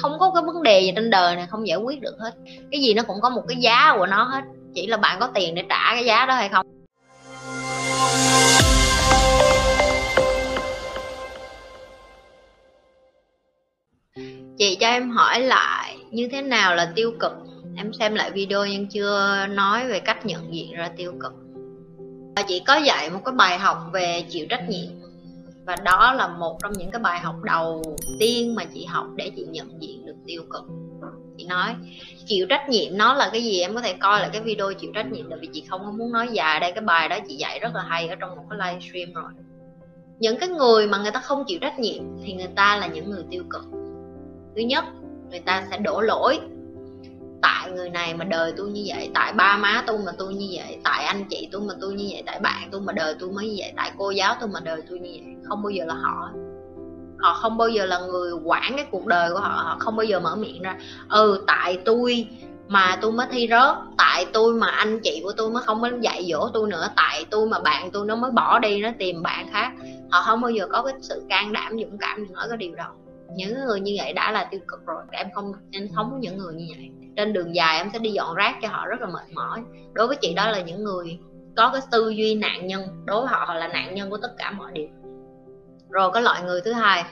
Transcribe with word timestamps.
không 0.00 0.18
có 0.18 0.32
cái 0.34 0.42
vấn 0.46 0.62
đề 0.62 0.80
gì 0.80 0.92
trên 0.96 1.10
đời 1.10 1.36
này, 1.36 1.46
không 1.50 1.68
giải 1.68 1.78
quyết 1.78 2.00
được 2.00 2.16
hết. 2.20 2.32
Cái 2.70 2.80
gì 2.80 2.94
nó 2.94 3.02
cũng 3.02 3.20
có 3.22 3.30
một 3.30 3.42
cái 3.48 3.56
giá 3.56 3.94
của 3.98 4.06
nó 4.06 4.24
hết. 4.24 4.44
Chỉ 4.74 4.86
là 4.86 4.96
bạn 4.96 5.20
có 5.20 5.30
tiền 5.34 5.54
để 5.54 5.62
trả 5.68 5.94
cái 5.94 6.04
giá 6.04 6.26
đó 6.26 6.34
hay 6.34 6.48
không. 6.48 6.66
Chị 14.58 14.76
cho 14.80 14.86
em 14.86 15.10
hỏi 15.10 15.40
lại, 15.40 15.96
như 16.10 16.28
thế 16.32 16.42
nào 16.42 16.74
là 16.74 16.92
tiêu 16.94 17.12
cực? 17.20 17.32
Em 17.76 17.92
xem 17.92 18.14
lại 18.14 18.30
video 18.30 18.66
nhưng 18.66 18.88
chưa 18.88 19.46
nói 19.46 19.88
về 19.88 20.00
cách 20.00 20.26
nhận 20.26 20.54
diện 20.54 20.72
ra 20.72 20.90
tiêu 20.96 21.14
cực. 21.20 21.32
Và 22.36 22.42
chị 22.42 22.62
có 22.66 22.76
dạy 22.76 23.10
một 23.10 23.20
cái 23.24 23.34
bài 23.34 23.58
học 23.58 23.78
về 23.92 24.24
chịu 24.30 24.46
trách 24.50 24.68
nhiệm 24.68 25.03
và 25.66 25.76
đó 25.84 26.14
là 26.14 26.28
một 26.28 26.58
trong 26.62 26.72
những 26.72 26.90
cái 26.90 27.00
bài 27.00 27.20
học 27.20 27.34
đầu 27.42 27.82
tiên 28.20 28.54
mà 28.54 28.64
chị 28.64 28.84
học 28.84 29.06
để 29.16 29.30
chị 29.36 29.44
nhận 29.50 29.82
diện 29.82 30.06
được 30.06 30.16
tiêu 30.26 30.42
cực. 30.50 30.64
Chị 31.38 31.44
nói, 31.44 31.74
chịu 32.26 32.46
trách 32.48 32.68
nhiệm 32.68 32.98
nó 32.98 33.14
là 33.14 33.30
cái 33.32 33.44
gì? 33.44 33.60
Em 33.60 33.74
có 33.74 33.80
thể 33.80 33.92
coi 33.92 34.20
lại 34.20 34.30
cái 34.32 34.42
video 34.42 34.72
chịu 34.72 34.90
trách 34.94 35.12
nhiệm 35.12 35.30
tại 35.30 35.38
vì 35.42 35.48
chị 35.52 35.64
không 35.68 35.80
có 35.84 35.90
muốn 35.90 36.12
nói 36.12 36.28
dài 36.32 36.60
đây. 36.60 36.72
Cái 36.72 36.84
bài 36.84 37.08
đó 37.08 37.18
chị 37.28 37.34
dạy 37.34 37.58
rất 37.58 37.74
là 37.74 37.82
hay 37.82 38.08
ở 38.08 38.14
trong 38.14 38.36
một 38.36 38.42
cái 38.50 38.58
livestream 38.58 39.12
rồi. 39.12 39.32
Những 40.18 40.38
cái 40.38 40.48
người 40.48 40.86
mà 40.86 40.98
người 40.98 41.10
ta 41.10 41.20
không 41.20 41.44
chịu 41.46 41.58
trách 41.60 41.78
nhiệm 41.78 42.02
thì 42.24 42.32
người 42.32 42.48
ta 42.56 42.76
là 42.76 42.86
những 42.86 43.10
người 43.10 43.24
tiêu 43.30 43.44
cực. 43.50 43.64
Thứ 44.56 44.62
nhất, 44.62 44.84
người 45.30 45.40
ta 45.40 45.64
sẽ 45.70 45.78
đổ 45.78 46.00
lỗi 46.00 46.40
tại 47.44 47.70
người 47.70 47.90
này 47.90 48.14
mà 48.14 48.24
đời 48.24 48.52
tôi 48.56 48.70
như 48.70 48.82
vậy, 48.86 49.10
tại 49.14 49.32
ba 49.32 49.56
má 49.56 49.84
tôi 49.86 49.98
mà 50.06 50.12
tôi 50.18 50.34
như 50.34 50.48
vậy, 50.52 50.78
tại 50.84 51.04
anh 51.04 51.24
chị 51.30 51.48
tôi 51.52 51.60
mà 51.60 51.74
tôi 51.80 51.94
như 51.94 52.08
vậy, 52.10 52.22
tại 52.26 52.40
bạn 52.40 52.68
tôi 52.72 52.80
mà 52.80 52.92
đời 52.92 53.14
tôi 53.20 53.30
mới 53.30 53.48
như 53.48 53.54
vậy, 53.58 53.72
tại 53.76 53.92
cô 53.98 54.10
giáo 54.10 54.36
tôi 54.40 54.48
mà 54.48 54.60
đời 54.60 54.82
tôi 54.88 54.98
như 54.98 55.10
vậy. 55.12 55.34
Không 55.48 55.62
bao 55.62 55.70
giờ 55.70 55.84
là 55.84 55.94
họ. 55.94 56.30
Họ 57.18 57.34
không 57.34 57.56
bao 57.56 57.68
giờ 57.68 57.86
là 57.86 57.98
người 57.98 58.32
quản 58.44 58.72
cái 58.76 58.86
cuộc 58.90 59.06
đời 59.06 59.30
của 59.30 59.38
họ. 59.38 59.62
Họ 59.64 59.76
không 59.78 59.96
bao 59.96 60.04
giờ 60.04 60.20
mở 60.20 60.36
miệng 60.36 60.62
ra 60.62 60.76
ừ 61.08 61.44
tại 61.46 61.78
tôi 61.84 62.28
mà 62.68 62.98
tôi 63.00 63.12
mới 63.12 63.26
thi 63.30 63.48
rớt, 63.50 63.76
tại 63.98 64.26
tôi 64.32 64.54
mà 64.54 64.66
anh 64.66 65.00
chị 65.02 65.20
của 65.24 65.32
tôi 65.36 65.50
mới 65.50 65.62
không 65.62 65.82
có 65.82 65.90
dạy 66.00 66.26
dỗ 66.32 66.48
tôi 66.54 66.70
nữa, 66.70 66.88
tại 66.96 67.26
tôi 67.30 67.48
mà 67.48 67.58
bạn 67.58 67.90
tôi 67.90 68.06
nó 68.06 68.16
mới 68.16 68.30
bỏ 68.30 68.58
đi, 68.58 68.80
nó 68.80 68.90
tìm 68.98 69.22
bạn 69.22 69.46
khác. 69.52 69.72
Họ 70.10 70.22
không 70.26 70.40
bao 70.40 70.50
giờ 70.50 70.66
có 70.72 70.82
cái 70.82 70.94
sự 71.00 71.22
can 71.28 71.52
đảm, 71.52 71.72
dũng 71.80 71.98
cảm 71.98 72.24
để 72.24 72.34
nói 72.34 72.46
cái 72.48 72.56
điều 72.56 72.74
đó. 72.74 72.86
Những 73.36 73.54
người 73.66 73.80
như 73.80 73.94
vậy 73.98 74.12
đã 74.12 74.32
là 74.32 74.44
tiêu 74.44 74.60
cực 74.68 74.86
rồi, 74.86 75.02
em 75.10 75.26
không 75.34 75.52
em 75.70 75.88
không 75.94 76.10
có 76.10 76.16
những 76.20 76.38
người 76.38 76.54
như 76.54 76.66
vậy 76.76 76.90
trên 77.16 77.32
đường 77.32 77.54
dài 77.54 77.78
em 77.78 77.90
sẽ 77.92 77.98
đi 77.98 78.10
dọn 78.10 78.34
rác 78.34 78.56
cho 78.62 78.68
họ 78.68 78.86
rất 78.86 79.00
là 79.00 79.06
mệt 79.06 79.32
mỏi. 79.34 79.62
Đối 79.92 80.06
với 80.06 80.16
chị 80.16 80.34
đó 80.34 80.50
là 80.50 80.60
những 80.60 80.84
người 80.84 81.18
có 81.56 81.70
cái 81.72 81.80
tư 81.90 82.08
duy 82.08 82.34
nạn 82.34 82.66
nhân 82.66 82.82
đối 83.04 83.20
với 83.20 83.28
họ 83.28 83.44
họ 83.48 83.54
là 83.54 83.68
nạn 83.68 83.94
nhân 83.94 84.10
của 84.10 84.18
tất 84.22 84.30
cả 84.38 84.50
mọi 84.50 84.72
điều. 84.74 84.88
Rồi 85.90 86.10
có 86.10 86.20
loại 86.20 86.42
người 86.42 86.60
thứ 86.64 86.72
hai 86.72 87.04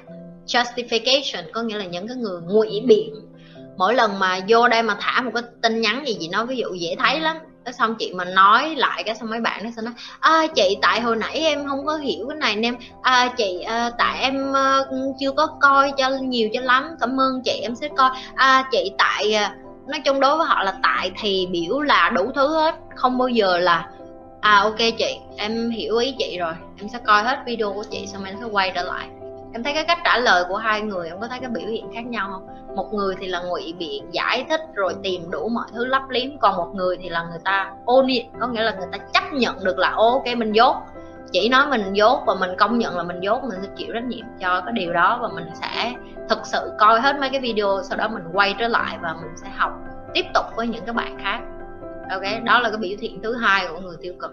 justification 0.47 1.43
có 1.53 1.63
nghĩa 1.63 1.79
là 1.79 1.85
những 1.85 2.09
cái 2.09 2.17
người 2.17 2.41
ngụy 2.41 2.83
biện. 2.87 3.15
Mỗi 3.77 3.95
lần 3.95 4.19
mà 4.19 4.41
vô 4.49 4.69
đây 4.69 4.83
mà 4.83 4.97
thả 5.01 5.21
một 5.21 5.31
cái 5.35 5.43
tin 5.63 5.81
nhắn 5.81 6.07
gì 6.07 6.17
chị 6.21 6.29
nói 6.29 6.47
ví 6.47 6.57
dụ 6.57 6.75
dễ 6.75 6.97
thấy 6.99 7.21
lắm 7.21 7.37
cái 7.65 7.73
xong 7.73 7.95
chị 7.99 8.13
mà 8.15 8.25
nói 8.25 8.75
lại 8.77 9.03
cái 9.03 9.15
xong 9.15 9.31
mấy 9.31 9.41
bạn 9.41 9.65
nó 9.65 9.71
sẽ 9.77 9.83
nói 9.83 9.95
à, 10.21 10.47
chị 10.55 10.77
tại 10.83 11.01
hồi 11.01 11.17
nãy 11.17 11.35
em 11.35 11.69
không 11.69 11.87
có 11.87 11.97
hiểu 11.97 12.27
cái 12.29 12.37
này 12.37 12.57
nên 12.57 12.75
à, 13.03 13.35
chị 13.37 13.61
à, 13.61 13.91
tại 13.99 14.23
em 14.23 14.57
à, 14.57 14.81
chưa 15.21 15.33
có 15.33 15.47
coi 15.61 15.93
cho 15.97 16.11
nhiều 16.11 16.49
cho 16.53 16.61
lắm. 16.61 16.97
Cảm 17.01 17.21
ơn 17.21 17.43
chị 17.45 17.61
em 17.63 17.75
sẽ 17.75 17.89
coi. 17.97 18.11
À, 18.35 18.69
chị 18.73 18.93
tại 18.99 19.35
à, 19.35 19.57
nói 19.87 20.01
chung 20.05 20.21
đối 20.21 20.37
với 20.37 20.47
họ 20.47 20.63
là 20.63 20.75
tại 20.83 21.13
thì 21.21 21.49
biểu 21.51 21.81
là 21.81 22.11
đủ 22.15 22.31
thứ 22.35 22.55
hết. 22.55 22.75
Không 22.95 23.19
bao 23.19 23.29
giờ 23.29 23.59
là 23.59 23.89
à 24.41 24.61
ok 24.61 24.79
chị, 24.99 25.19
em 25.37 25.71
hiểu 25.71 25.99
ý 25.99 26.15
chị 26.19 26.39
rồi, 26.39 26.53
em 26.79 26.89
sẽ 26.89 26.99
coi 27.07 27.23
hết 27.23 27.39
video 27.47 27.73
của 27.73 27.85
chị 27.91 28.07
xong 28.07 28.25
em 28.25 28.37
sẽ 28.41 28.47
quay 28.53 28.73
trở 28.75 28.83
lại. 28.83 29.09
Em 29.55 29.63
thấy 29.63 29.75
cái 29.75 29.85
cách 29.85 29.99
trả 30.05 30.19
lời 30.19 30.45
của 30.49 30.57
hai 30.57 30.81
người, 30.81 31.09
em 31.09 31.21
có 31.21 31.29
thấy 31.29 31.39
cái 31.41 31.51
biểu 31.51 31.69
hiện 31.69 31.91
khác 31.95 32.07
nhau 32.07 32.29
không? 32.33 32.77
Một 32.77 32.93
người 32.93 33.15
thì 33.21 33.27
là 33.27 33.41
ngụy 33.43 33.75
biện 33.79 34.07
giải 34.13 34.45
thích 34.49 34.61
rồi 34.75 34.95
tìm 35.03 35.31
đủ 35.31 35.49
mọi 35.49 35.67
thứ 35.73 35.85
lấp 35.85 36.03
liếm, 36.09 36.39
còn 36.39 36.57
một 36.57 36.69
người 36.75 36.97
thì 37.03 37.09
là 37.09 37.23
người 37.23 37.41
ta 37.45 37.73
ôn 37.85 38.07
có 38.41 38.47
nghĩa 38.47 38.63
là 38.63 38.75
người 38.79 38.89
ta 38.93 38.99
chấp 38.99 39.33
nhận 39.33 39.65
được 39.65 39.79
là 39.79 39.91
ok, 39.91 40.25
mình 40.37 40.53
dốt 40.53 40.77
chỉ 41.33 41.49
nói 41.49 41.67
mình 41.71 41.93
dốt 41.93 42.23
và 42.27 42.35
mình 42.35 42.51
công 42.59 42.79
nhận 42.79 42.97
là 42.97 43.03
mình 43.03 43.21
dốt 43.21 43.45
mình 43.45 43.59
sẽ 43.63 43.69
chịu 43.77 43.89
trách 43.95 44.05
nhiệm 44.05 44.27
cho 44.41 44.61
cái 44.61 44.73
điều 44.73 44.93
đó 44.93 45.19
và 45.23 45.29
mình 45.35 45.47
sẽ 45.61 45.95
thực 46.29 46.39
sự 46.45 46.73
coi 46.79 47.01
hết 47.01 47.17
mấy 47.21 47.31
cái 47.31 47.41
video 47.41 47.83
sau 47.83 47.99
đó 47.99 48.09
mình 48.09 48.23
quay 48.33 48.55
trở 48.59 48.69
lại 48.69 48.99
và 49.03 49.15
mình 49.23 49.31
sẽ 49.37 49.51
học 49.57 49.73
tiếp 50.15 50.25
tục 50.35 50.45
với 50.57 50.69
những 50.69 50.85
cái 50.85 50.95
bạn 50.95 51.19
khác. 51.23 51.41
Ok 52.11 52.45
đó 52.45 52.59
là 52.61 52.71
cái 52.71 52.79
biểu 52.79 52.97
hiện 53.01 53.23
thứ 53.23 53.35
hai 53.35 53.67
của 53.69 53.81
người 53.81 53.97
tiêu 54.01 54.15
cực. 54.21 54.31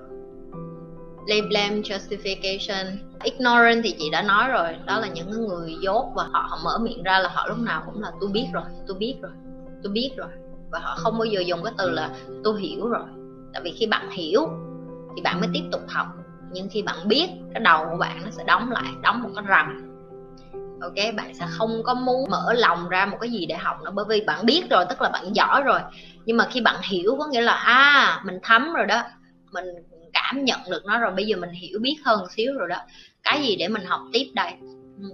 Lay 1.28 1.42
blame 1.42 1.76
justification. 1.76 2.86
Ignorant 3.24 3.82
thì 3.84 3.96
chị 4.00 4.10
đã 4.10 4.22
nói 4.22 4.50
rồi 4.50 4.76
đó 4.86 5.00
là 5.00 5.08
những 5.08 5.32
người 5.32 5.76
dốt 5.82 6.06
và 6.16 6.24
họ, 6.24 6.46
họ 6.50 6.58
mở 6.64 6.78
miệng 6.82 7.04
ra 7.04 7.20
là 7.20 7.30
họ 7.34 7.48
lúc 7.48 7.58
nào 7.60 7.84
cũng 7.86 8.02
là 8.02 8.12
tôi 8.22 8.30
biết 8.34 8.48
rồi 8.54 8.64
tôi 8.88 8.98
biết 8.98 9.16
rồi 9.22 9.32
tôi 9.84 9.92
biết 9.92 10.12
rồi. 10.18 10.30
Và 10.72 10.80
họ 10.80 10.96
không 10.98 11.18
bao 11.18 11.26
giờ 11.26 11.42
dùng 11.42 11.64
cái 11.64 11.74
từ 11.78 11.90
là 11.90 12.10
tôi 12.44 12.62
hiểu 12.62 12.88
rồi. 12.88 13.06
Tại 13.54 13.62
vì 13.66 13.72
khi 13.72 13.86
bạn 13.86 14.10
hiểu 14.10 14.50
thì 15.16 15.22
bạn 15.22 15.40
mới 15.40 15.50
tiếp 15.54 15.64
tục 15.72 15.82
học 15.88 16.08
nhưng 16.52 16.70
khi 16.72 16.82
bạn 16.82 17.08
biết 17.08 17.30
cái 17.54 17.64
đầu 17.64 17.86
của 17.92 17.98
bạn 17.98 18.22
nó 18.24 18.30
sẽ 18.32 18.44
đóng 18.44 18.72
lại, 18.72 18.92
đóng 19.04 19.22
một 19.24 19.30
cái 19.36 19.46
rầm 19.50 19.90
ok, 20.82 21.16
bạn 21.16 21.34
sẽ 21.34 21.46
không 21.50 21.84
có 21.84 21.94
muốn 21.94 22.30
mở 22.30 22.54
lòng 22.54 22.90
ra 22.90 23.06
một 23.06 23.18
cái 23.22 23.30
gì 23.30 23.46
để 23.46 23.56
học 23.56 23.78
nữa 23.86 23.92
bởi 23.94 24.06
vì 24.10 24.22
bạn 24.22 24.46
biết 24.46 24.70
rồi, 24.70 24.86
tức 24.90 25.02
là 25.02 25.10
bạn 25.10 25.34
giỏi 25.34 25.62
rồi. 25.64 25.80
Nhưng 26.26 26.38
mà 26.38 26.48
khi 26.52 26.62
bạn 26.62 26.76
hiểu, 26.84 27.16
có 27.20 27.28
nghĩa 27.28 27.42
là 27.42 27.54
à 27.54 28.22
mình 28.26 28.40
thấm 28.44 28.74
rồi 28.74 28.86
đó, 28.86 29.02
mình 29.52 29.66
cảm 30.14 30.46
nhận 30.46 30.60
được 30.72 30.86
nó 30.86 31.00
rồi, 31.00 31.12
bây 31.12 31.26
giờ 31.26 31.38
mình 31.38 31.52
hiểu, 31.52 31.80
biết 31.82 31.96
hơn 32.06 32.24
xíu 32.36 32.54
rồi 32.54 32.68
đó. 32.68 32.78
Cái 33.24 33.42
gì 33.42 33.56
để 33.56 33.68
mình 33.68 33.84
học 33.86 34.02
tiếp 34.14 34.26
đây? 34.36 34.52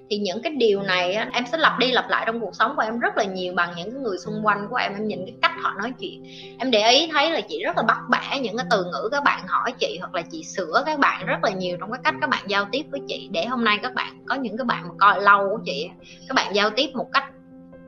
Thì 0.10 0.18
những 0.18 0.42
cái 0.42 0.54
điều 0.58 0.82
này 0.82 1.14
á, 1.14 1.30
em 1.34 1.44
sẽ 1.52 1.58
lặp 1.58 1.80
đi 1.80 1.92
lặp 1.92 2.10
lại 2.10 2.24
trong 2.26 2.40
cuộc 2.40 2.56
sống 2.56 2.76
của 2.76 2.82
em 2.82 3.00
rất 3.00 3.18
là 3.18 3.24
nhiều 3.24 3.54
bằng 3.54 3.74
những 3.78 3.92
cái 3.92 4.02
người 4.02 4.18
xung 4.18 4.42
quanh 4.44 4.68
của 4.70 4.76
em. 4.76 4.94
Em 4.94 5.08
nhìn 5.08 5.20
cái 5.26 5.36
cách 5.42 5.52
họ 5.62 5.74
nói 5.78 5.94
chuyện. 6.00 6.24
Em 6.60 6.72
để 6.72 6.92
ý 6.92 7.10
thấy 7.12 7.32
là 7.32 7.42
chị 7.42 7.64
rất 7.64 7.78
là 7.78 7.84
bắt 7.84 7.98
bẻ 8.10 8.40
những 8.40 8.58
cái 8.58 8.66
từ 8.72 8.84
ngữ 8.84 9.10
các 9.12 9.24
bạn 9.24 9.42
hỏi 9.48 9.72
chị 9.80 9.98
hoặc 10.00 10.16
là 10.16 10.22
chị 10.32 10.44
sửa 10.44 10.84
các 10.86 11.00
bạn 11.00 11.26
rất 11.26 11.44
là 11.44 11.50
nhiều 11.50 11.78
trong 11.80 11.92
cái 11.92 12.02
cách 12.04 12.16
các 12.22 12.30
bạn 12.30 12.44
giao 12.48 12.66
tiếp 12.72 12.84
với 12.92 13.02
chị. 13.08 13.30
Để 13.32 13.46
hôm 13.46 13.64
nay 13.64 13.80
các 13.84 13.94
bạn 13.94 14.24
có 14.26 14.36
những 14.36 14.58
cái 14.58 14.66
bạn 14.66 14.84
mà 14.84 14.94
coi 15.00 15.22
lâu 15.22 15.50
của 15.50 15.60
chị 15.66 15.90
các 16.28 16.34
bạn 16.36 16.56
giao 16.56 16.70
tiếp 16.70 16.90
một 16.94 17.08
cách 17.14 17.24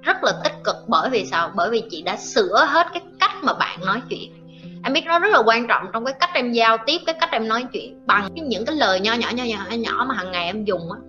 rất 0.02 0.24
là 0.24 0.32
tích 0.44 0.54
cực. 0.64 0.76
Bởi 0.88 1.10
vì 1.10 1.26
sao? 1.26 1.52
Bởi 1.56 1.70
vì 1.70 1.84
chị 1.90 2.02
đã 2.02 2.18
sửa 2.18 2.66
hết 2.68 2.88
cái 2.94 3.02
cách 3.20 3.36
mà 3.44 3.54
bạn 3.54 3.80
nói 3.86 4.02
chuyện. 4.10 4.32
Em 4.84 4.94
biết 4.94 5.06
nó 5.06 5.20
rất 5.20 5.30
là 5.32 5.40
quan 5.46 5.68
trọng 5.68 5.86
trong 5.94 6.06
cái 6.06 6.14
cách 6.20 6.30
em 6.34 6.52
giao 6.52 6.78
tiếp 6.86 6.98
cái 7.06 7.16
cách 7.20 7.30
em 7.32 7.48
nói 7.48 7.66
chuyện. 7.74 8.06
Bằng 8.06 8.30
những 8.34 8.66
cái 8.66 8.76
lời 8.76 9.00
nho 9.00 9.14
nhỏ 9.14 9.30
nho 9.34 9.44
nhỏ 9.44 9.66
nhỏ 9.70 10.06
mà 10.10 10.16
hàng 10.16 10.32
ngày 10.32 10.46
em 10.46 10.64
dùng 10.66 10.92
á 10.92 11.00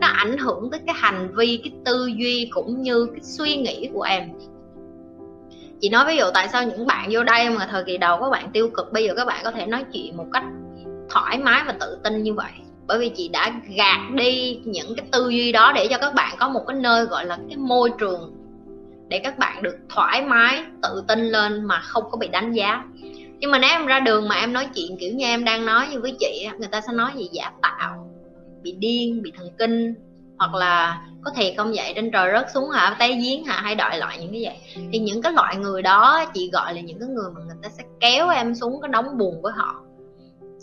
nó 0.00 0.06
ảnh 0.06 0.38
hưởng 0.38 0.70
tới 0.70 0.80
cái 0.86 0.94
hành 0.98 1.28
vi, 1.36 1.60
cái 1.64 1.72
tư 1.84 2.06
duy 2.06 2.48
cũng 2.50 2.82
như 2.82 3.06
cái 3.06 3.20
suy 3.22 3.56
nghĩ 3.56 3.88
của 3.92 4.02
em. 4.02 4.30
Chị 5.80 5.88
nói 5.88 6.04
ví 6.06 6.16
dụ 6.16 6.24
tại 6.34 6.48
sao 6.48 6.64
những 6.64 6.86
bạn 6.86 7.08
vô 7.12 7.24
đây 7.24 7.50
mà 7.50 7.68
thời 7.70 7.84
kỳ 7.84 7.98
đầu 7.98 8.20
các 8.20 8.30
bạn 8.30 8.50
tiêu 8.52 8.68
cực, 8.68 8.92
bây 8.92 9.04
giờ 9.04 9.14
các 9.16 9.24
bạn 9.24 9.40
có 9.44 9.50
thể 9.50 9.66
nói 9.66 9.84
chuyện 9.92 10.16
một 10.16 10.26
cách 10.32 10.44
thoải 11.10 11.38
mái 11.38 11.62
và 11.66 11.72
tự 11.80 11.98
tin 12.04 12.22
như 12.22 12.34
vậy. 12.34 12.50
Bởi 12.86 12.98
vì 12.98 13.08
chị 13.16 13.28
đã 13.28 13.52
gạt 13.76 14.00
đi 14.14 14.60
những 14.64 14.94
cái 14.96 15.06
tư 15.12 15.28
duy 15.28 15.52
đó 15.52 15.72
để 15.72 15.88
cho 15.90 15.98
các 15.98 16.14
bạn 16.14 16.36
có 16.38 16.48
một 16.48 16.64
cái 16.68 16.76
nơi 16.76 17.04
gọi 17.04 17.24
là 17.24 17.38
cái 17.48 17.56
môi 17.56 17.90
trường 17.98 18.32
để 19.08 19.18
các 19.18 19.38
bạn 19.38 19.62
được 19.62 19.76
thoải 19.88 20.22
mái, 20.22 20.64
tự 20.82 21.04
tin 21.08 21.20
lên 21.20 21.64
mà 21.64 21.80
không 21.80 22.04
có 22.10 22.18
bị 22.18 22.28
đánh 22.28 22.52
giá. 22.52 22.84
Nhưng 23.38 23.50
mà 23.50 23.58
nếu 23.58 23.70
em 23.70 23.86
ra 23.86 24.00
đường 24.00 24.28
mà 24.28 24.34
em 24.34 24.52
nói 24.52 24.68
chuyện 24.74 24.96
kiểu 25.00 25.14
như 25.14 25.24
em 25.24 25.44
đang 25.44 25.66
nói 25.66 25.88
như 25.90 26.00
với 26.00 26.16
chị 26.18 26.48
người 26.58 26.68
ta 26.68 26.80
sẽ 26.80 26.92
nói 26.92 27.10
gì? 27.16 27.28
Dạ, 27.32 27.42
Giả 27.44 27.52
tạo 27.62 28.10
bị 28.62 28.72
điên, 28.72 29.22
bị 29.22 29.32
thần 29.36 29.48
kinh, 29.58 29.94
hoặc 30.38 30.54
là 30.54 31.02
có 31.24 31.30
thiệt 31.30 31.54
không 31.56 31.72
vậy 31.74 31.92
trên 31.94 32.10
trời 32.10 32.32
rớt 32.32 32.50
xuống 32.50 32.70
hả 32.70 32.96
tay 32.98 33.12
giếng 33.12 33.44
hả, 33.44 33.60
hay 33.62 33.74
đợi 33.74 33.98
loại 33.98 34.18
những 34.20 34.32
cái 34.32 34.44
vậy. 34.44 34.86
Thì 34.92 34.98
những 34.98 35.22
cái 35.22 35.32
loại 35.32 35.56
người 35.56 35.82
đó 35.82 36.24
chị 36.34 36.50
gọi 36.52 36.74
là 36.74 36.80
những 36.80 36.98
cái 36.98 37.08
người 37.08 37.30
mà 37.34 37.40
người 37.46 37.56
ta 37.62 37.68
sẽ 37.68 37.84
kéo 38.00 38.28
em 38.28 38.54
xuống 38.54 38.80
cái 38.80 38.88
đóng 38.88 39.18
buồn 39.18 39.42
với 39.42 39.52
họ. 39.56 39.82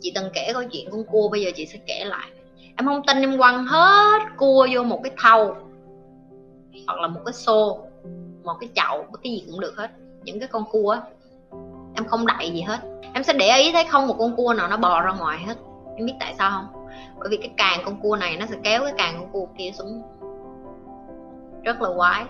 Chị 0.02 0.12
từng 0.16 0.30
kể 0.34 0.52
câu 0.54 0.64
chuyện 0.72 0.88
con 0.92 1.04
cua, 1.04 1.30
bây 1.30 1.42
giờ 1.42 1.52
chị 1.56 1.66
sẽ 1.66 1.80
kể 1.88 2.06
lại. 2.06 2.30
Em 2.78 2.86
không 2.86 3.02
tin 3.08 3.18
em 3.18 3.38
quăng 3.38 3.66
hết 3.66 4.22
cua 4.38 4.68
vô 4.74 4.84
một 4.84 5.00
cái 5.04 5.14
thau, 5.18 5.58
hoặc 6.88 7.00
là 7.00 7.08
một 7.08 7.22
cái 7.26 7.34
xô, 7.34 7.80
một 8.44 8.54
cái 8.60 8.70
chậu 8.76 9.06
cái 9.24 9.34
gì 9.34 9.44
cũng 9.52 9.60
được 9.60 9.74
hết. 9.78 9.92
Những 10.24 10.40
cái 10.40 10.48
con 10.48 10.64
cua 10.72 10.98
em 11.96 12.06
không 12.08 12.26
đậy 12.26 12.52
gì 12.52 12.62
hết. 12.62 12.80
Em 13.14 13.24
sẽ 13.24 13.34
để 13.34 13.58
ý 13.58 13.72
thấy 13.72 13.84
không 13.84 14.08
một 14.08 14.16
con 14.20 14.36
cua 14.36 14.54
nào 14.54 14.68
nó 14.68 14.78
bò 14.78 15.02
ra 15.02 15.14
ngoài 15.14 15.40
hết. 15.48 15.58
Em 15.98 16.06
biết 16.06 16.14
tại 16.20 16.36
sao 16.38 16.52
không? 16.52 16.83
Bởi 17.20 17.30
vì 17.30 17.38
cái 17.38 17.52
càng 17.58 17.80
con 17.86 18.02
cua 18.02 18.16
này 18.16 18.38
nó 18.38 18.46
sẽ 18.46 18.56
kéo 18.64 18.84
cái 18.84 18.94
càng 18.98 19.16
con 19.20 19.32
cua 19.32 19.48
kia 19.58 19.72
xuống. 19.74 20.02
Rất 21.64 21.82
là 21.82 21.90
quái. 21.98 22.26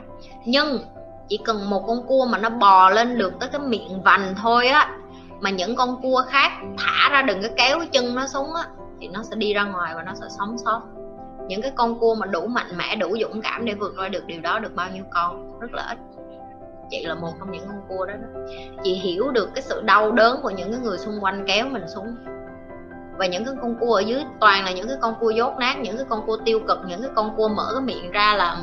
Nhưng 0.46 0.80
chỉ 1.30 1.40
cần 1.46 1.70
một 1.70 1.84
con 1.88 2.08
cua 2.08 2.26
mà 2.26 2.38
nó 2.38 2.50
bò 2.50 2.90
lên 2.90 3.18
được 3.18 3.34
tới 3.40 3.50
cái 3.50 3.62
miệng 3.62 4.02
vành 4.02 4.36
thôi 4.42 4.68
á 4.68 4.98
mà 5.40 5.50
những 5.50 5.76
con 5.76 6.02
cua 6.02 6.24
khác 6.28 6.52
thả 6.78 7.10
ra 7.10 7.22
đừng 7.22 7.42
có 7.42 7.48
kéo 7.58 7.80
cái 7.80 7.88
chân 7.92 8.16
nó 8.16 8.28
xuống 8.28 8.54
á 8.54 8.64
thì 9.00 9.08
nó 9.08 9.24
sẽ 9.24 9.36
đi 9.36 9.54
ra 9.54 9.64
ngoài 9.64 9.94
và 9.96 10.04
nó 10.04 10.14
sẽ 10.14 10.26
sống 10.38 10.58
sót. 10.66 10.82
Những 11.48 11.62
cái 11.62 11.72
con 11.76 12.00
cua 12.00 12.16
mà 12.16 12.26
đủ 12.26 12.48
mạnh 12.48 12.78
mẽ 12.78 12.96
đủ 12.96 13.18
dũng 13.22 13.42
cảm 13.42 13.66
để 13.66 13.74
vượt 13.74 13.94
qua 13.98 14.10
được 14.10 14.26
điều 14.26 14.42
đó 14.42 14.60
được 14.60 14.76
bao 14.76 14.90
nhiêu 14.94 15.04
con? 15.12 15.60
Rất 15.60 15.74
là 15.74 15.84
ít. 15.90 15.98
Chị 16.90 17.06
là 17.06 17.16
một 17.16 17.32
trong 17.40 17.52
những 17.52 17.64
con 17.68 17.82
cua 17.90 18.06
đó, 18.06 18.14
đó. 18.14 18.42
chị 18.84 18.94
hiểu 18.94 19.32
được 19.32 19.50
cái 19.56 19.62
sự 19.62 19.82
đau 19.82 20.12
đớn 20.12 20.40
của 20.44 20.50
những 20.50 20.72
cái 20.72 20.80
người 20.80 20.98
xung 20.98 21.24
quanh 21.24 21.44
kéo 21.48 21.70
mình 21.70 21.88
xuống 21.96 22.16
và 23.18 23.26
những 23.26 23.46
cái 23.46 23.54
con 23.62 23.76
cua 23.80 23.94
ở 23.94 24.00
dưới 24.00 24.24
toàn 24.40 24.66
là 24.66 24.72
những 24.72 24.88
cái 24.88 24.98
con 25.02 25.16
cua 25.20 25.30
dốt 25.30 25.54
nát, 25.60 25.78
những 25.80 25.98
cái 25.98 26.06
con 26.10 26.26
cua 26.26 26.38
tiêu 26.46 26.60
cực, 26.68 26.80
những 26.88 27.02
cái 27.02 27.12
con 27.16 27.36
cua 27.38 27.48
mở 27.48 27.68
cái 27.72 27.82
miệng 27.82 28.12
ra 28.12 28.36
là 28.36 28.58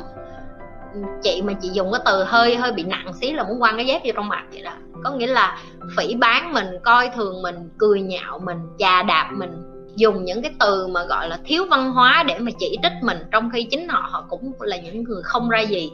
chị 1.23 1.41
mà 1.41 1.53
chị 1.53 1.69
dùng 1.69 1.91
cái 1.91 2.01
từ 2.05 2.23
hơi 2.23 2.55
hơi 2.55 2.71
bị 2.71 2.83
nặng 2.83 3.13
xí 3.13 3.31
là 3.31 3.43
muốn 3.43 3.59
quăng 3.59 3.75
cái 3.75 3.85
dép 3.85 4.01
vô 4.05 4.11
trong 4.15 4.27
mặt 4.27 4.43
vậy 4.51 4.61
đó. 4.61 4.71
Có 5.03 5.11
nghĩa 5.11 5.27
là 5.27 5.59
phỉ 5.97 6.15
bán 6.15 6.53
mình, 6.53 6.67
coi 6.83 7.09
thường 7.15 7.41
mình, 7.41 7.69
cười 7.77 8.01
nhạo 8.01 8.39
mình, 8.39 8.57
chà 8.79 9.03
đạp 9.03 9.31
mình, 9.33 9.63
dùng 9.95 10.25
những 10.25 10.41
cái 10.41 10.51
từ 10.59 10.87
mà 10.87 11.03
gọi 11.03 11.29
là 11.29 11.39
thiếu 11.45 11.65
văn 11.69 11.91
hóa 11.91 12.23
để 12.27 12.39
mà 12.39 12.51
chỉ 12.59 12.77
trích 12.83 12.91
mình, 13.01 13.17
trong 13.31 13.49
khi 13.53 13.63
chính 13.63 13.87
họ 13.87 14.09
họ 14.11 14.25
cũng 14.29 14.51
là 14.59 14.77
những 14.77 15.03
người 15.03 15.23
không 15.23 15.49
ra 15.49 15.59
gì. 15.59 15.91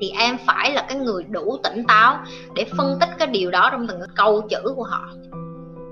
Thì 0.00 0.10
em 0.10 0.36
phải 0.46 0.72
là 0.72 0.84
cái 0.88 0.98
người 0.98 1.24
đủ 1.24 1.58
tỉnh 1.62 1.84
táo 1.88 2.18
để 2.54 2.64
phân 2.78 2.98
tích 3.00 3.08
cái 3.18 3.26
điều 3.26 3.50
đó 3.50 3.68
trong 3.72 3.86
từng 3.86 4.00
cái 4.00 4.08
câu 4.16 4.40
chữ 4.40 4.72
của 4.76 4.84
họ 4.84 5.08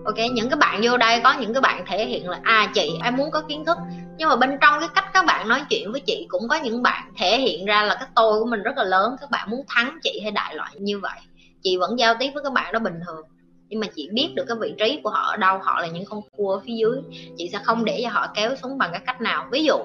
ok 0.09 0.19
những 0.33 0.49
cái 0.49 0.59
bạn 0.59 0.81
vô 0.83 0.97
đây 0.97 1.21
có 1.25 1.35
những 1.41 1.55
cái 1.55 1.61
bạn 1.61 1.85
thể 1.87 2.07
hiện 2.07 2.29
là 2.29 2.41
à 2.43 2.71
chị 2.75 2.91
em 3.05 3.17
muốn 3.17 3.31
có 3.31 3.43
kiến 3.49 3.65
thức. 3.65 3.79
Nhưng 4.19 4.29
mà 4.29 4.37
bên 4.37 4.51
trong 4.61 4.81
cái 4.81 4.89
cách 4.95 5.05
các 5.13 5.25
bạn 5.27 5.49
nói 5.49 5.63
chuyện 5.71 5.93
với 5.93 6.01
chị 6.01 6.27
cũng 6.29 6.49
có 6.49 6.57
những 6.57 6.83
bạn 6.83 7.13
thể 7.19 7.39
hiện 7.39 7.65
ra 7.65 7.83
là 7.83 7.95
cái 7.95 8.09
tôi 8.15 8.41
của 8.41 8.47
mình 8.47 8.63
rất 8.63 8.77
là 8.77 8.85
lớn 8.85 9.17
các 9.21 9.31
bạn 9.31 9.51
muốn 9.51 9.61
thắng 9.69 9.99
chị 10.03 10.21
hay 10.23 10.31
đại 10.31 10.55
loại 10.55 10.71
như 10.79 10.99
vậy. 10.99 11.19
Chị 11.63 11.77
vẫn 11.77 11.99
giao 11.99 12.15
tiếp 12.19 12.31
với 12.35 12.43
các 12.43 12.53
bạn 12.53 12.73
đó 12.73 12.79
bình 12.79 13.01
thường. 13.07 13.23
Nhưng 13.69 13.81
mà 13.81 13.87
chị 13.97 14.09
biết 14.13 14.29
được 14.35 14.45
cái 14.49 14.57
vị 14.61 14.75
trí 14.79 15.01
của 15.05 15.11
họ 15.11 15.31
ở 15.31 15.37
đâu 15.37 15.59
họ 15.63 15.81
là 15.81 15.87
những 15.87 16.05
con 16.05 16.21
cua 16.37 16.53
ở 16.53 16.61
phía 16.67 16.75
dưới. 16.75 16.99
Chị 17.37 17.49
sẽ 17.53 17.59
không 17.65 17.85
để 17.85 18.01
cho 18.03 18.09
họ 18.11 18.27
kéo 18.35 18.57
xuống 18.63 18.79
bằng 18.79 18.91
cái 18.93 19.01
cách 19.07 19.21
nào. 19.21 19.47
Ví 19.53 19.65
dụ 19.65 19.77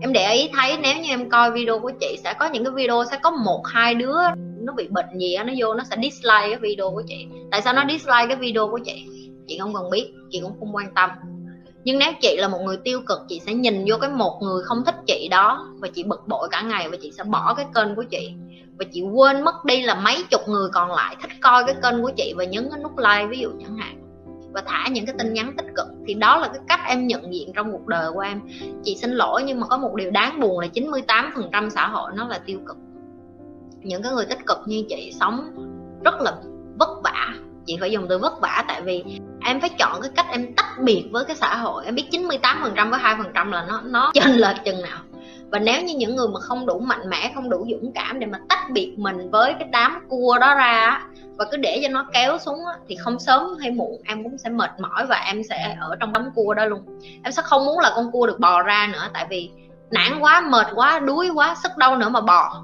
em 0.00 0.12
để 0.12 0.32
ý 0.34 0.50
thấy 0.54 0.78
nếu 0.82 0.96
như 0.96 1.08
em 1.08 1.30
coi 1.30 1.50
video 1.50 1.78
của 1.80 1.92
chị 2.00 2.18
sẽ 2.24 2.34
có 2.34 2.46
những 2.46 2.64
cái 2.64 2.72
video 2.72 3.04
sẽ 3.10 3.18
có 3.22 3.30
một 3.30 3.66
hai 3.66 3.94
đứa 3.94 4.16
nó 4.60 4.72
bị 4.72 4.88
bệnh 4.88 5.18
gì 5.18 5.36
đó, 5.36 5.44
nó 5.44 5.52
vô 5.56 5.74
nó 5.74 5.84
sẽ 5.90 5.96
dislike 6.02 6.48
cái 6.48 6.56
video 6.56 6.90
của 6.90 7.02
chị. 7.06 7.26
Tại 7.50 7.62
sao 7.62 7.72
nó 7.72 7.84
dislike 7.88 8.26
cái 8.28 8.36
video 8.36 8.68
của 8.68 8.78
chị? 8.84 9.27
Chị 9.48 9.58
không 9.58 9.74
cần 9.74 9.90
biết, 9.90 10.12
chị 10.30 10.40
cũng 10.42 10.52
không 10.60 10.76
quan 10.76 10.94
tâm. 10.94 11.10
Nhưng 11.84 11.98
nếu 11.98 12.12
chị 12.20 12.36
là 12.36 12.48
một 12.48 12.58
người 12.64 12.76
tiêu 12.76 13.00
cực, 13.06 13.18
chị 13.28 13.40
sẽ 13.46 13.54
nhìn 13.54 13.84
vô 13.88 13.96
cái 14.00 14.10
một 14.10 14.38
người 14.42 14.62
không 14.64 14.84
thích 14.86 14.94
chị 15.06 15.28
đó 15.30 15.68
và 15.78 15.88
chị 15.94 16.04
bực 16.04 16.28
bội 16.28 16.48
cả 16.50 16.62
ngày 16.62 16.88
và 16.90 16.96
chị 17.02 17.12
sẽ 17.12 17.24
bỏ 17.24 17.54
cái 17.54 17.66
kênh 17.74 17.94
của 17.94 18.04
chị. 18.10 18.32
Và 18.78 18.84
chị 18.92 19.02
quên 19.02 19.42
mất 19.42 19.64
đi 19.64 19.82
là 19.82 19.94
mấy 19.94 20.24
chục 20.30 20.40
người 20.48 20.68
còn 20.72 20.90
lại 20.90 21.16
thích 21.22 21.30
coi 21.40 21.64
cái 21.64 21.74
kênh 21.82 22.02
của 22.02 22.10
chị 22.16 22.34
và 22.36 22.44
nhấn 22.44 22.68
cái 22.70 22.80
nút 22.82 22.98
like 22.98 23.26
ví 23.26 23.38
dụ 23.38 23.50
chẳng 23.62 23.76
hạn. 23.76 23.98
Và 24.52 24.62
thả 24.66 24.88
những 24.88 25.06
cái 25.06 25.14
tin 25.18 25.32
nhắn 25.32 25.54
tích 25.56 25.66
cực. 25.76 25.86
Thì 26.06 26.14
đó 26.14 26.36
là 26.36 26.48
cái 26.48 26.60
cách 26.68 26.80
em 26.88 27.06
nhận 27.06 27.34
diện 27.34 27.52
trong 27.54 27.72
cuộc 27.72 27.86
đời 27.86 28.12
của 28.14 28.20
em. 28.20 28.40
Chị 28.84 28.96
xin 28.96 29.10
lỗi 29.10 29.42
nhưng 29.46 29.60
mà 29.60 29.66
có 29.66 29.76
một 29.76 29.94
điều 29.94 30.10
đáng 30.10 30.40
buồn 30.40 30.58
là 30.58 30.66
98% 30.74 31.70
xã 31.70 31.86
hội 31.86 32.12
nó 32.14 32.28
là 32.28 32.38
tiêu 32.38 32.58
cực. 32.66 32.76
Những 33.82 34.02
cái 34.02 34.12
người 34.12 34.26
tích 34.26 34.46
cực 34.46 34.58
như 34.66 34.84
chị 34.88 35.12
sống 35.20 35.50
rất 36.04 36.14
là 36.20 36.32
vất 36.78 36.88
vả 37.04 37.34
chị 37.68 37.76
phải 37.80 37.90
dùng 37.90 38.06
từ 38.08 38.18
vất 38.18 38.40
vả, 38.40 38.64
tại 38.68 38.82
vì 38.82 39.04
em 39.44 39.60
phải 39.60 39.70
chọn 39.78 40.02
cái 40.02 40.10
cách 40.14 40.26
em 40.30 40.54
tách 40.54 40.78
biệt 40.80 41.08
với 41.12 41.24
cái 41.24 41.36
xã 41.36 41.56
hội. 41.56 41.84
Em 41.84 41.94
biết 41.94 42.08
98% 42.10 42.90
với 42.90 43.00
hai 43.00 43.14
phần 43.18 43.32
trăm 43.34 43.52
là 43.52 43.64
nó 43.68 43.80
nó 43.84 44.10
chênh 44.14 44.32
lệch 44.32 44.56
chừng 44.64 44.82
nào. 44.82 44.98
Và 45.50 45.58
nếu 45.58 45.82
như 45.82 45.94
những 45.96 46.16
người 46.16 46.28
mà 46.28 46.40
không 46.40 46.66
đủ 46.66 46.78
mạnh 46.78 47.10
mẽ, 47.10 47.32
không 47.34 47.50
đủ 47.50 47.66
dũng 47.70 47.92
cảm 47.94 48.20
để 48.20 48.26
mà 48.26 48.38
tách 48.48 48.70
biệt 48.70 48.94
mình 48.98 49.30
với 49.30 49.54
cái 49.58 49.68
đám 49.72 50.06
cua 50.08 50.38
đó 50.40 50.54
ra 50.54 51.00
và 51.36 51.44
cứ 51.50 51.56
để 51.56 51.80
cho 51.82 51.88
nó 51.88 52.06
kéo 52.12 52.38
xuống 52.38 52.58
thì 52.88 52.96
không 52.96 53.18
sớm 53.18 53.56
hay 53.60 53.70
muộn 53.70 54.02
em 54.04 54.22
cũng 54.22 54.38
sẽ 54.38 54.50
mệt 54.50 54.70
mỏi 54.78 55.06
và 55.06 55.16
em 55.16 55.42
sẽ 55.48 55.76
ở 55.80 55.96
trong 56.00 56.12
đám 56.12 56.30
cua 56.34 56.54
đó 56.54 56.64
luôn. 56.64 57.00
Em 57.24 57.32
sẽ 57.32 57.42
không 57.42 57.66
muốn 57.66 57.78
là 57.78 57.92
con 57.94 58.12
cua 58.12 58.26
được 58.26 58.40
bò 58.40 58.62
ra 58.62 58.88
nữa, 58.92 59.08
tại 59.14 59.26
vì 59.30 59.50
nản 59.90 60.18
quá, 60.20 60.40
mệt 60.40 60.66
quá, 60.74 60.98
đuối 60.98 61.30
quá, 61.34 61.54
sức 61.62 61.76
đâu 61.76 61.96
nữa 61.96 62.08
mà 62.08 62.20
bò. 62.20 62.62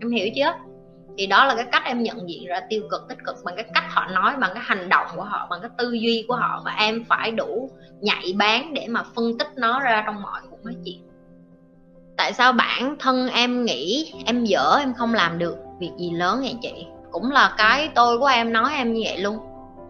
Em 0.00 0.10
hiểu 0.10 0.28
chưa? 0.36 0.69
Thì 1.18 1.26
đó 1.26 1.44
là 1.44 1.54
cái 1.54 1.64
cách 1.72 1.82
em 1.84 2.02
nhận 2.02 2.28
diện 2.28 2.46
ra 2.46 2.60
tiêu 2.68 2.82
cực, 2.90 3.08
tích 3.08 3.18
cực 3.24 3.36
bằng 3.44 3.56
cái 3.56 3.64
cách 3.74 3.84
họ 3.90 4.06
nói, 4.06 4.36
bằng 4.36 4.50
cái 4.54 4.62
hành 4.66 4.88
động 4.88 5.06
của 5.16 5.22
họ, 5.22 5.46
bằng 5.50 5.60
cái 5.60 5.70
tư 5.78 5.92
duy 5.92 6.24
của 6.28 6.34
họ 6.36 6.62
và 6.64 6.74
em 6.78 7.04
phải 7.08 7.30
đủ 7.30 7.70
nhạy 8.00 8.34
bén 8.38 8.74
để 8.74 8.86
mà 8.88 9.02
phân 9.16 9.38
tích 9.38 9.48
nó 9.56 9.80
ra 9.80 10.02
trong 10.06 10.22
mọi 10.22 10.40
cuộc 10.50 10.64
nói 10.64 10.74
chuyện. 10.84 11.00
Tại 12.16 12.32
sao 12.32 12.52
bản 12.52 12.96
thân 12.98 13.28
em 13.28 13.64
nghĩ 13.64 14.12
em 14.26 14.44
dở, 14.44 14.76
em 14.80 14.94
không 14.94 15.14
làm 15.14 15.38
được 15.38 15.56
việc 15.80 15.90
gì 15.98 16.10
lớn 16.10 16.40
vậy 16.40 16.56
chị? 16.62 16.86
Cũng 17.10 17.30
là 17.30 17.54
cái 17.58 17.88
tôi 17.94 18.18
của 18.18 18.26
em 18.26 18.52
nói 18.52 18.72
em 18.74 18.92
như 18.92 19.00
vậy 19.04 19.18
luôn. 19.18 19.38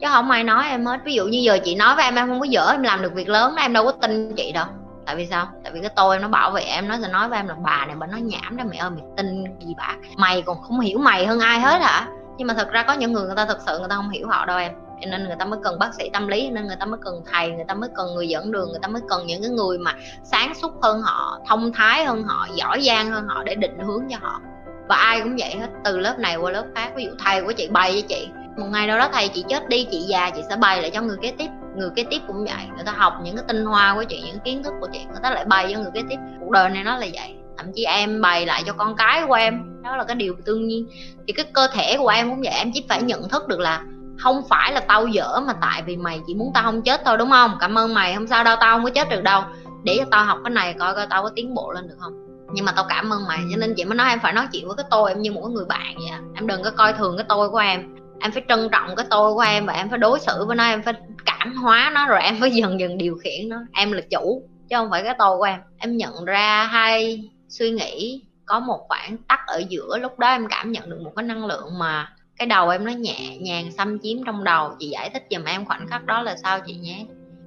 Chứ 0.01 0.07
không 0.11 0.31
ai 0.31 0.45
nói 0.45 0.69
em 0.69 0.87
hết. 0.87 1.01
Ví 1.05 1.15
dụ 1.15 1.25
như 1.27 1.39
giờ 1.39 1.59
chị 1.65 1.75
nói 1.75 1.97
với 1.97 2.05
em 2.05 2.15
em 2.15 2.29
không 2.29 2.41
có 2.41 2.47
dở, 2.47 2.71
em 2.71 2.83
làm 2.83 3.03
được 3.03 3.15
việc 3.15 3.29
lớn 3.29 3.55
em 3.57 3.73
đâu 3.73 3.85
có 3.85 3.93
tin 3.93 4.35
chị 4.37 4.53
đâu 4.53 4.67
tại 5.07 5.17
vì 5.17 5.27
sao? 5.27 5.49
Tại 5.63 5.73
vì 5.73 5.81
cái 5.81 5.91
tôi 5.97 6.17
em 6.17 6.23
nó 6.23 6.29
bảo 6.29 6.51
vệ 6.51 6.63
em, 6.63 6.89
nó 6.89 6.97
sẽ 7.03 7.09
nói 7.09 7.29
với 7.29 7.39
em 7.39 7.49
là, 7.49 7.55
bà 7.65 7.87
này 7.87 7.97
bà 7.97 8.07
nói 8.07 8.21
nhảm 8.21 8.57
đó 8.57 8.65
mẹ 8.71 8.77
ơi, 8.77 8.91
mày 8.91 9.03
tin 9.17 9.45
gì 9.61 9.75
bà? 9.79 9.95
Mày 10.17 10.43
còn 10.43 10.63
không 10.63 10.81
hiểu 10.81 10.99
mày 10.99 11.27
hơn 11.27 11.41
ai 11.41 11.61
hết 11.61 11.81
hả? 11.83 12.09
Nhưng 12.39 12.47
mà 12.47 12.55
thật 12.55 12.71
ra 12.71 12.83
có 12.83 12.93
những 12.93 13.13
người 13.13 13.27
người 13.27 13.37
ta 13.37 13.47
thật 13.47 13.59
sự 13.67 13.79
người 13.79 13.89
ta 13.89 13.97
không 13.97 14.11
hiểu 14.11 14.29
họ 14.29 14.47
đâu 14.47 14.59
em. 14.59 14.73
Cho 15.01 15.07
nên 15.11 15.27
người 15.27 15.37
ta 15.39 15.45
mới 15.45 15.61
cần 15.65 15.79
bác 15.79 15.95
sĩ 15.95 16.11
tâm 16.13 16.29
lý 16.29 16.51
nên 16.51 16.67
người 16.67 16.77
ta 16.81 16.87
mới 16.87 17.01
cần 17.05 17.23
thầy, 17.33 17.51
người 17.51 17.65
ta 17.69 17.75
mới 17.75 17.91
cần 17.97 18.15
người 18.15 18.29
dẫn 18.29 18.53
đường, 18.53 18.69
người 18.71 18.81
ta 18.83 18.89
mới 18.89 19.03
cần 19.09 19.27
những 19.27 19.43
cái 19.43 19.51
người 19.51 19.79
mà 19.79 19.95
sáng 20.23 20.55
suốt 20.55 20.83
hơn 20.83 21.03
họ, 21.03 21.39
thông 21.49 21.73
thái 21.73 22.05
hơn 22.05 22.23
họ, 22.23 22.47
giỏi 22.55 22.81
giang 22.83 23.11
hơn 23.11 23.29
họ 23.29 23.43
để 23.43 23.55
định 23.55 23.79
hướng 23.79 24.03
cho 24.11 24.17
họ. 24.21 24.41
Và 24.89 24.97
ai 24.97 25.21
cũng 25.21 25.37
vậy 25.39 25.57
hết, 25.61 25.69
từ 25.85 25.99
lớp 25.99 26.19
này 26.19 26.37
qua 26.37 26.51
lớp 26.51 26.65
khác. 26.75 26.93
Ví 26.97 27.05
dụ 27.05 27.11
thầy 27.25 27.43
của 27.43 27.53
chị 27.53 27.69
bày 27.69 27.93
với 27.93 28.03
chị, 28.03 28.29
một 28.57 28.67
ngày 28.67 28.87
nào 28.87 28.99
đó 28.99 29.09
thầy 29.13 29.29
chị 29.29 29.45
chết 29.49 29.69
đi, 29.69 29.87
chị 29.91 30.01
già 30.01 30.31
chị 30.31 30.43
sẽ 30.49 30.57
bày 30.57 30.83
lại 30.83 30.91
cho 30.91 31.03
người 31.03 31.17
kế 31.23 31.33
tiếp 31.39 31.49
người 31.77 31.91
kế 31.97 32.05
tiếp 32.11 32.21
cũng 32.27 32.45
vậy. 32.45 32.67
Người 32.75 32.85
ta 32.85 32.93
học 32.93 33.15
những 33.23 33.37
cái 33.37 33.45
tinh 33.49 33.65
hoa 33.65 33.95
của 33.95 34.05
chị, 34.05 34.23
những 34.27 34.39
kiến 34.45 34.63
thức 34.63 34.73
của 34.81 34.89
chị, 34.93 35.05
người 35.05 35.21
ta 35.23 35.31
lại 35.31 35.45
bày 35.45 35.73
cho 35.73 35.81
người 35.81 35.91
kế 35.95 36.03
tiếp. 36.09 36.17
Cuộc 36.41 36.51
đời 36.51 36.71
này 36.71 36.85
nó 36.85 36.97
là 36.97 37.07
vậy. 37.13 37.35
Thậm 37.59 37.67
chí 37.75 37.85
em 37.85 38.21
bày 38.21 38.47
lại 38.47 38.63
cho 38.67 38.73
con 38.73 38.97
cái 38.97 39.23
của 39.29 39.35
em. 39.35 39.83
Đó 39.83 39.97
là 39.97 40.05
cái 40.05 40.17
điều 40.17 40.35
tương 40.45 40.67
nhiên. 40.67 40.87
Thì 41.27 41.33
cái 41.33 41.47
cơ 41.53 41.69
thể 41.73 41.97
của 41.99 42.09
em 42.09 42.31
cũng 42.31 42.41
vậy. 42.41 42.55
Em 42.55 42.71
chỉ 42.75 42.85
phải 42.89 43.03
nhận 43.03 43.29
thức 43.29 43.49
được 43.49 43.61
là 43.61 43.83
không 44.19 44.43
phải 44.49 44.73
là 44.73 44.81
tao 44.81 45.07
dở 45.07 45.41
mà 45.47 45.53
tại 45.61 45.83
vì 45.87 45.97
mày 45.97 46.21
chỉ 46.27 46.35
muốn 46.35 46.51
tao 46.55 46.63
không 46.63 46.83
chết 46.83 47.03
thôi, 47.05 47.17
đúng 47.19 47.31
không? 47.31 47.57
Cảm 47.61 47.79
ơn 47.79 47.95
mày. 47.95 48.15
Không 48.15 48.27
sao 48.27 48.45
đâu, 48.45 48.57
tao 48.61 48.77
không 48.77 48.85
có 48.85 48.91
chết 48.91 49.09
được 49.11 49.23
đâu. 49.23 49.43
Để 49.85 49.97
cho 49.99 50.05
tao 50.11 50.25
học 50.25 50.39
cái 50.45 50.51
này 50.51 50.75
coi 50.79 50.95
coi 50.95 51.07
tao 51.07 51.23
có 51.23 51.31
tiến 51.37 51.55
bộ 51.55 51.73
lên 51.73 51.89
được 51.89 51.97
không. 51.99 52.13
Nhưng 52.53 52.65
mà 52.65 52.73
tao 52.73 52.85
cảm 52.89 53.13
ơn 53.13 53.27
mày. 53.29 53.39
Cho 53.51 53.57
nên 53.57 53.75
chị 53.77 53.85
mới 53.85 53.95
nói, 53.95 54.09
em 54.09 54.21
phải 54.21 54.33
nói 54.33 54.47
chuyện 54.53 54.67
với 54.67 54.77
cái 54.77 54.87
tôi. 54.91 55.11
Em 55.11 55.23
như 55.23 55.33
một 55.33 55.49
người 55.49 55.65
bạn 55.65 55.95
vậy 55.97 56.09
à. 56.11 56.21
em 56.35 56.47
đừng 56.47 56.63
có 56.63 56.71
coi 56.71 56.93
thường 56.93 57.17
cái 57.17 57.27
tôi 57.29 57.51
của 57.51 57.59
em 57.59 58.00
em 58.21 58.33
phải 58.33 58.43
trân 58.49 58.69
trọng 58.73 58.97
cái 58.97 59.07
tôi 59.11 59.35
của 59.35 59.41
em 59.41 59.67
và 59.67 59.73
em 59.73 59.89
phải 59.89 59.99
đối 59.99 60.21
xử 60.21 60.45
với 60.47 60.57
nó, 60.57 60.65
em 60.65 60.83
phải 60.83 60.95
cảm 61.25 61.55
hóa 61.55 61.91
nó 61.95 62.07
rồi 62.07 62.21
em 62.23 62.37
phải 62.41 62.51
dần 62.55 62.81
dần 62.81 62.99
điều 62.99 63.17
khiển 63.17 63.49
nó. 63.49 63.57
Em 63.73 63.93
là 63.93 64.01
chủ, 64.11 64.43
chứ 64.71 64.77
không 64.77 64.91
phải 64.91 65.03
cái 65.05 65.15
tôi 65.19 65.39
của 65.39 65.45
em. 65.45 65.61
Em 65.79 65.97
nhận 65.97 66.25
ra 66.25 66.65
hai 66.65 67.21
suy 67.49 67.71
nghĩ 67.71 68.23
có 68.47 68.61
một 68.61 68.81
khoảng 68.89 69.17
tắc 69.29 69.41
ở 69.47 69.63
giữa, 69.69 69.99
lúc 69.99 70.19
đó 70.19 70.29
em 70.29 70.49
cảm 70.49 70.73
nhận 70.73 70.91
được 70.91 71.01
một 71.05 71.13
cái 71.17 71.23
năng 71.23 71.47
lượng 71.47 71.79
mà 71.79 72.09
cái 72.39 72.47
đầu 72.47 72.69
em 72.69 72.85
nó 72.85 72.93
nhẹ 72.93 73.37
nhàng 73.41 73.73
xâm 73.73 73.99
chiếm 74.03 74.25
trong 74.25 74.45
đầu. 74.45 74.71
Chị 74.79 74.89
giải 74.89 75.11
thích 75.11 75.23
giùm 75.31 75.45
em 75.45 75.65
khoảnh 75.65 75.87
khắc 75.87 76.07
đó 76.07 76.23
là 76.23 76.37
sao 76.43 76.61
chị 76.61 76.75
nhé. 76.75 77.05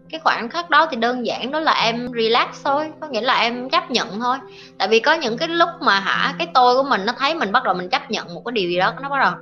Cái 0.09 0.19
khoảnh 0.23 0.49
khắc 0.49 0.69
đó 0.69 0.87
thì 0.91 0.97
đơn 0.97 1.25
giản, 1.25 1.51
đó 1.51 1.59
là 1.59 1.73
em 1.73 2.11
relax 2.17 2.47
thôi, 2.63 2.91
có 3.01 3.07
nghĩa 3.07 3.21
là 3.21 3.41
em 3.41 3.69
chấp 3.69 3.91
nhận 3.91 4.19
thôi. 4.19 4.37
Tại 4.77 4.87
vì 4.87 4.99
có 4.99 5.13
những 5.13 5.37
cái 5.37 5.47
lúc 5.47 5.69
mà 5.81 5.99
hả, 5.99 6.33
cái 6.37 6.47
tôi 6.53 6.75
của 6.75 6.83
mình 6.89 7.05
nó 7.05 7.13
thấy 7.17 7.35
mình 7.35 7.51
bắt 7.51 7.63
đầu 7.63 7.73
mình 7.73 7.89
chấp 7.89 8.11
nhận 8.11 8.33
một 8.33 8.41
cái 8.45 8.51
điều 8.51 8.69
gì 8.69 8.77
đó, 8.77 8.93
nó 9.01 9.09
bắt 9.09 9.19
đầu 9.19 9.33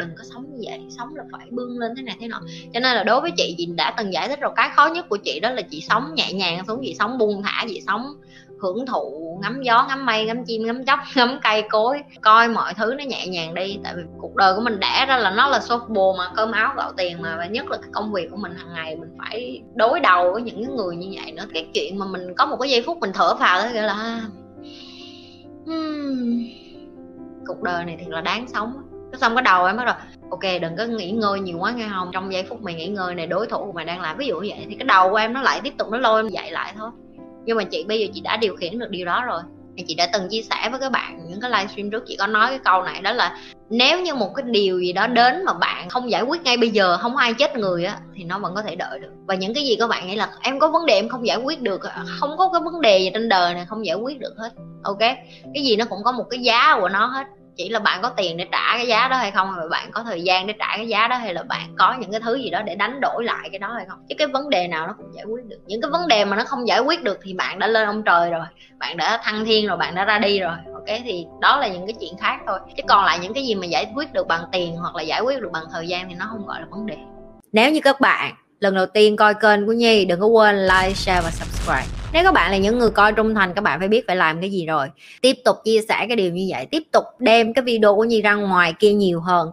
đừng 0.00 0.16
có 0.18 0.24
sống 0.34 0.44
như 0.50 0.58
vậy 0.70 0.80
sống 0.98 1.16
là 1.16 1.24
phải 1.32 1.48
bươn 1.50 1.78
lên 1.78 1.94
thế 1.96 2.02
này 2.02 2.16
thế 2.20 2.28
nọ. 2.28 2.40
Cho 2.74 2.80
nên 2.80 2.96
là 2.96 3.04
đối 3.04 3.20
với 3.20 3.30
chị 3.36 3.54
chị 3.58 3.68
đã 3.76 3.94
từng 3.98 4.12
giải 4.12 4.28
thích 4.28 4.40
rồi 4.40 4.52
cái 4.56 4.70
khó 4.76 4.86
nhất 4.86 5.08
của 5.08 5.16
chị 5.16 5.40
đó 5.40 5.50
là 5.50 5.62
chị 5.70 5.80
sống 5.88 6.14
nhẹ 6.14 6.32
nhàng 6.32 6.64
xuống 6.66 6.80
chị 6.82 6.96
sống 6.98 7.18
buông 7.18 7.42
thả 7.42 7.64
chị 7.68 7.82
sống 7.86 8.14
hưởng 8.60 8.86
thụ 8.86 9.38
ngắm 9.42 9.62
gió 9.62 9.86
ngắm 9.88 10.06
mây 10.06 10.24
ngắm 10.24 10.44
chim 10.44 10.66
ngắm 10.66 10.84
chóc 10.84 10.98
ngắm 11.16 11.38
cây 11.42 11.62
cối 11.70 12.02
coi 12.20 12.48
mọi 12.48 12.74
thứ 12.74 12.94
nó 12.98 13.04
nhẹ 13.04 13.26
nhàng 13.26 13.54
đi. 13.54 13.78
Tại 13.84 13.92
vì 13.96 14.02
cuộc 14.18 14.36
đời 14.36 14.54
của 14.54 14.60
mình 14.60 14.80
đẻ 14.80 15.06
ra 15.08 15.16
là 15.16 15.30
nó 15.30 15.48
là 15.48 15.58
softball 15.58 16.16
mà 16.16 16.24
cơm 16.36 16.52
áo 16.52 16.74
gạo 16.76 16.92
tiền 16.96 17.22
mà 17.22 17.36
và 17.36 17.46
nhất 17.46 17.70
là 17.70 17.76
cái 17.76 17.90
công 17.92 18.12
việc 18.12 18.28
của 18.30 18.36
mình 18.36 18.52
hàng 18.56 18.72
ngày 18.74 18.96
mình 18.96 19.10
phải 19.18 19.62
đối 19.74 20.00
đầu 20.00 20.32
với 20.32 20.42
những 20.42 20.76
người 20.76 20.96
như 20.96 21.08
vậy 21.22 21.32
nữa. 21.32 21.44
Cái 21.54 21.66
chuyện 21.74 21.98
mà 21.98 22.06
mình 22.06 22.34
có 22.34 22.46
một 22.46 22.56
cái 22.60 22.70
giây 22.70 22.82
phút 22.86 22.98
mình 23.00 23.10
thở 23.14 23.36
phào 23.36 23.62
đó 23.62 23.68
gọi 23.74 23.82
là 23.82 24.22
hmm, 25.66 26.42
cuộc 27.46 27.62
đời 27.62 27.84
này 27.84 27.96
thì 28.00 28.06
là 28.08 28.20
đáng 28.20 28.46
sống 28.48 28.89
cái 29.12 29.20
xong 29.20 29.34
cái 29.34 29.42
đầu 29.42 29.64
em 29.64 29.76
bắt 29.76 29.84
đầu 29.84 29.94
ok, 30.30 30.60
đừng 30.60 30.76
có 30.76 30.84
nghỉ 30.84 31.10
ngơi 31.10 31.40
nhiều 31.40 31.58
quá 31.58 31.70
nghe 31.70 31.88
không? 31.94 32.10
Trong 32.12 32.32
giây 32.32 32.42
phút 32.42 32.62
mày 32.62 32.74
nghỉ 32.74 32.86
ngơi 32.86 33.14
này, 33.14 33.26
đối 33.26 33.46
thủ 33.46 33.58
của 33.58 33.72
mày 33.72 33.84
đang 33.84 34.00
làm 34.00 34.16
ví 34.16 34.26
dụ 34.26 34.40
như 34.40 34.48
vậy 34.48 34.66
thì 34.68 34.74
cái 34.74 34.86
đầu 34.86 35.10
của 35.10 35.16
em 35.16 35.32
nó 35.32 35.42
lại 35.42 35.60
tiếp 35.64 35.72
tục 35.78 35.88
nó 35.90 35.98
lôi 35.98 36.20
em 36.20 36.28
dậy 36.28 36.50
lại 36.50 36.72
thôi. 36.78 36.90
Nhưng 37.44 37.56
mà 37.56 37.64
chị, 37.64 37.84
bây 37.88 38.00
giờ 38.00 38.06
chị 38.14 38.20
đã 38.20 38.36
điều 38.36 38.56
khiển 38.56 38.78
được 38.78 38.90
điều 38.90 39.06
đó 39.06 39.24
rồi. 39.24 39.42
Chị 39.86 39.94
đã 39.94 40.08
từng 40.12 40.28
chia 40.28 40.42
sẻ 40.42 40.68
với 40.70 40.80
các 40.80 40.92
bạn 40.92 41.28
những 41.28 41.40
cái 41.40 41.50
livestream 41.50 41.90
trước, 41.90 42.04
chị 42.06 42.16
có 42.16 42.26
nói 42.26 42.48
cái 42.48 42.58
câu 42.64 42.82
này, 42.82 43.00
đó 43.00 43.12
là 43.12 43.38
nếu 43.70 44.00
như 44.00 44.14
một 44.14 44.32
cái 44.36 44.44
điều 44.50 44.80
gì 44.80 44.92
đó 44.92 45.06
đến 45.06 45.44
mà 45.44 45.52
bạn 45.52 45.88
không 45.88 46.10
giải 46.10 46.22
quyết 46.22 46.42
ngay 46.42 46.56
bây 46.56 46.70
giờ, 46.70 46.96
không 46.96 47.16
ai 47.16 47.34
chết 47.34 47.56
người 47.56 47.84
á, 47.84 47.98
thì 48.16 48.24
nó 48.24 48.38
vẫn 48.38 48.54
có 48.54 48.62
thể 48.62 48.74
đợi 48.74 48.98
được. 48.98 49.10
Và 49.26 49.34
những 49.34 49.54
cái 49.54 49.64
gì 49.64 49.76
các 49.76 49.88
bạn 49.88 50.06
nghĩ 50.06 50.16
là 50.16 50.30
em 50.40 50.58
có 50.58 50.68
vấn 50.68 50.86
đề 50.86 50.94
em 50.94 51.08
không 51.08 51.26
giải 51.26 51.36
quyết 51.36 51.62
được 51.62 51.80
không 52.20 52.30
có 52.38 52.50
cái 52.52 52.60
vấn 52.64 52.80
đề 52.80 52.98
gì 52.98 53.10
trên 53.14 53.28
đời 53.28 53.54
này 53.54 53.66
không 53.68 53.86
giải 53.86 53.96
quyết 53.96 54.20
được 54.20 54.34
hết, 54.38 54.50
ok? 54.82 54.98
Cái 55.54 55.64
gì 55.64 55.76
nó 55.76 55.84
cũng 55.84 56.04
có 56.04 56.12
một 56.12 56.24
cái 56.30 56.40
giá 56.40 56.78
của 56.80 56.88
nó 56.88 57.06
hết 57.06 57.26
chỉ 57.62 57.68
là 57.68 57.78
bạn 57.78 58.02
có 58.02 58.08
tiền 58.16 58.36
để 58.36 58.46
trả 58.52 58.76
cái 58.76 58.86
giá 58.86 59.08
đó 59.08 59.16
hay 59.16 59.30
không 59.30 59.52
hay 59.52 59.68
bạn 59.68 59.90
có 59.92 60.02
thời 60.02 60.22
gian 60.22 60.46
để 60.46 60.54
trả 60.58 60.76
cái 60.76 60.88
giá 60.88 61.08
đó 61.08 61.16
hay 61.16 61.34
là 61.34 61.42
bạn 61.42 61.74
có 61.78 61.96
những 62.00 62.10
cái 62.10 62.20
thứ 62.20 62.34
gì 62.34 62.50
đó 62.50 62.62
để 62.62 62.74
đánh 62.74 63.00
đổi 63.00 63.24
lại 63.24 63.48
cái 63.52 63.58
đó 63.58 63.72
hay 63.76 63.86
không? 63.88 63.98
Chứ 64.08 64.14
cái 64.18 64.26
vấn 64.26 64.50
đề 64.50 64.68
nào 64.68 64.86
nó 64.86 64.94
cũng 64.98 65.14
giải 65.14 65.24
quyết 65.24 65.44
được. 65.44 65.58
Những 65.66 65.80
cái 65.80 65.90
vấn 65.90 66.08
đề 66.08 66.24
mà 66.24 66.36
nó 66.36 66.44
không 66.44 66.68
giải 66.68 66.80
quyết 66.80 67.02
được 67.02 67.18
thì 67.22 67.34
bạn 67.34 67.58
đã 67.58 67.66
lên 67.66 67.86
ông 67.86 68.02
trời 68.02 68.30
rồi, 68.30 68.44
bạn 68.78 68.96
đã 68.96 69.20
thăng 69.22 69.44
thiên 69.44 69.66
rồi, 69.66 69.76
bạn 69.76 69.94
đã 69.94 70.04
ra 70.04 70.18
đi 70.18 70.40
rồi, 70.40 70.56
ok? 70.74 71.00
Thì 71.04 71.26
đó 71.40 71.56
là 71.56 71.68
những 71.68 71.86
cái 71.86 71.94
chuyện 72.00 72.12
khác 72.20 72.40
thôi. 72.46 72.58
Chứ 72.76 72.82
còn 72.88 73.04
lại 73.04 73.18
những 73.18 73.34
cái 73.34 73.46
gì 73.46 73.54
mà 73.54 73.66
giải 73.66 73.86
quyết 73.94 74.12
được 74.12 74.26
bằng 74.26 74.44
tiền 74.52 74.76
hoặc 74.76 74.96
là 74.96 75.02
giải 75.02 75.20
quyết 75.20 75.40
được 75.40 75.52
bằng 75.52 75.64
thời 75.72 75.88
gian 75.88 76.08
thì 76.08 76.14
nó 76.14 76.26
không 76.30 76.46
gọi 76.46 76.60
là 76.60 76.66
vấn 76.70 76.86
đề. 76.86 76.96
Nếu 77.52 77.70
như 77.70 77.80
các 77.80 78.00
bạn 78.00 78.34
lần 78.60 78.74
đầu 78.74 78.86
tiên 78.86 79.16
coi 79.16 79.34
kênh 79.34 79.66
của 79.66 79.72
nhi, 79.72 80.04
đừng 80.04 80.20
có 80.20 80.26
quên 80.26 80.66
like, 80.66 80.94
share 80.94 81.20
và 81.20 81.30
subscribe 81.30 81.99
nếu 82.12 82.24
các 82.24 82.34
bạn 82.34 82.50
là 82.50 82.56
những 82.56 82.78
người 82.78 82.90
coi 82.90 83.12
trung 83.12 83.34
thành, 83.34 83.54
các 83.54 83.60
bạn 83.60 83.78
phải 83.78 83.88
biết 83.88 84.04
phải 84.06 84.16
làm 84.16 84.40
cái 84.40 84.50
gì 84.50 84.66
rồi. 84.66 84.88
Tiếp 85.20 85.36
tục 85.44 85.56
chia 85.64 85.80
sẻ 85.88 86.06
cái 86.08 86.16
điều 86.16 86.32
như 86.32 86.46
vậy. 86.50 86.66
Tiếp 86.66 86.82
tục 86.92 87.04
đem 87.18 87.54
cái 87.54 87.64
video 87.64 87.96
của 87.96 88.04
nhi 88.04 88.22
ra 88.22 88.34
ngoài 88.34 88.74
kia 88.78 88.92
nhiều 88.92 89.20
hơn. 89.20 89.50